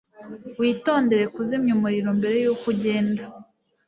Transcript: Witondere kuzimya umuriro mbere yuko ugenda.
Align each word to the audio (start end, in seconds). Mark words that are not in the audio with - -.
Witondere 0.59 1.23
kuzimya 1.35 1.71
umuriro 1.77 2.09
mbere 2.19 2.35
yuko 2.43 2.65
ugenda. 2.73 3.23